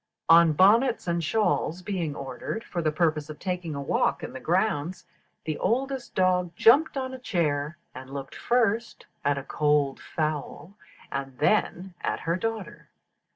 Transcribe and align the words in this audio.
On 0.29 0.53
bonnets 0.53 1.07
and 1.07 1.23
shawls 1.23 1.83
being 1.83 2.15
ordered 2.15 2.63
for 2.63 2.81
the 2.81 2.91
purpose 2.91 3.29
of 3.29 3.37
taking 3.37 3.75
a 3.75 3.81
walk 3.83 4.23
in 4.23 4.33
the 4.33 4.39
grounds, 4.39 5.05
the 5.45 5.59
oldest 5.59 6.15
dog 6.15 6.55
jumped 6.55 6.97
on 6.97 7.13
a 7.13 7.19
chair, 7.19 7.77
and 7.93 8.09
looked 8.09 8.33
first 8.33 9.05
at 9.23 9.37
a 9.37 9.43
cold 9.43 9.99
fowl, 9.99 10.73
and 11.11 11.37
then 11.37 11.93
at 12.01 12.21
her 12.21 12.35
daughter. 12.35 12.89